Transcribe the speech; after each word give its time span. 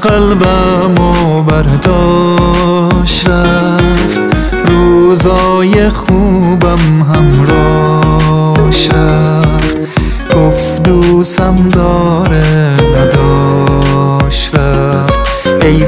قلبم 0.00 0.94
و 1.00 1.42
برداشت 1.42 3.28
رفت. 3.28 4.20
روزای 4.64 5.88
خوبم 5.88 7.02
همراش 7.14 8.88
رفت. 8.90 9.78
گفت 10.36 10.82
دوستم 10.82 11.68
داره 11.68 12.76
نداشت 12.96 14.58
رفت. 14.58 15.20
ای 15.62 15.84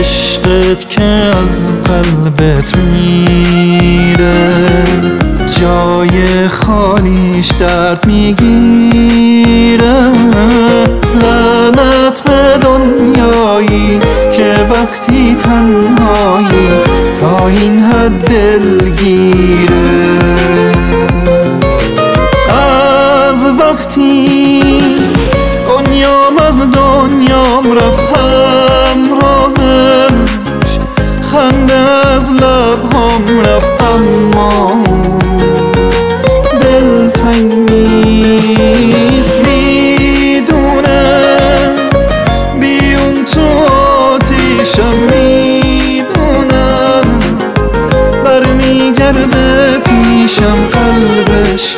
عشقت 0.00 0.88
که 0.88 1.02
از 1.02 1.66
قلبت 1.84 2.76
میره. 2.76 4.30
جای 5.58 6.48
خالیش 6.48 7.48
درد 7.48 8.06
می‌گیره. 8.06 9.80
لعنت 11.22 12.22
به 12.24 12.58
دنیایی 12.62 14.00
که 14.32 14.54
وقتی 14.70 15.34
تنهایی 15.34 16.68
تا 17.20 17.48
این 17.48 17.80
حد 17.80 18.28
دلگیره. 18.28 19.70
از 22.50 23.46
وقتی 23.58 24.80
دنیام 25.68 26.38
از 26.48 26.56
دنیام 26.72 27.72
رفت 27.72 28.18
همراهش 28.96 30.10
خنده 31.22 31.74
از 31.74 32.32
لبهام 32.32 33.40
رفت 33.40 33.70
اما 33.94 34.89
آتیشم 44.80 44.96
می‌دونم 45.12 47.06
برمیگرده 48.24 49.78
پیشم 49.78 50.58
قلبش 50.72 51.76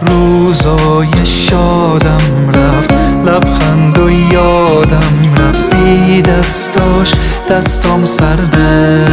روزای 0.00 1.08
شادم 1.24 2.50
رفت 2.54 2.92
لبخند 3.26 3.98
و 3.98 4.10
یادم 4.10 5.34
رفت 5.36 5.74
بی 5.74 6.22
دستاش 6.22 7.12
دستام 7.50 8.04
سرده. 8.04 9.04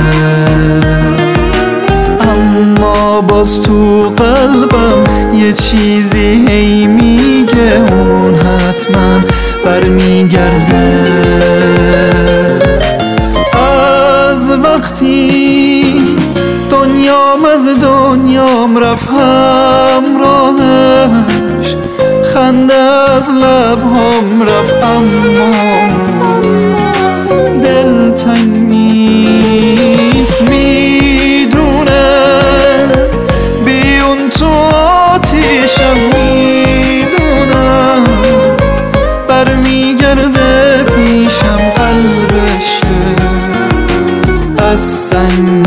اما 2.20 3.22
باز 3.22 3.62
تو 3.62 4.14
قلبم 4.18 5.04
یه 5.34 5.54
چیزی 5.54 6.46
هی 6.50 6.88
میگه 6.88 7.82
اون 7.92 8.36
حتما 8.36 9.20
برمیگرده. 9.66 11.06
از 13.56 14.52
وقتی 14.52 15.86
دنیام 16.72 17.46
از 17.46 17.82
دنیام 17.82 18.78
رفت 18.78 19.08
همراهش 19.10 20.56
خنده 20.56 20.65
از 23.26 23.32
لبهام 23.32 24.42
رفت 24.44 24.84
اما 24.84 25.52
دلتنگ 27.64 28.50
نیست. 28.70 30.42
می‌دونه 30.50 32.06
بیون 33.66 34.30
تو 34.30 34.46
آتیشم 34.76 35.98
می‌دونم 36.16 38.04
برمیگرده 39.28 40.84
پیشم 40.84 41.62
قلبش 41.76 42.82
که 42.82 44.64
از 44.66 44.80
سنگ 44.80 45.66